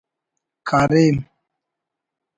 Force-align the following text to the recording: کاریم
کاریم 0.67 1.15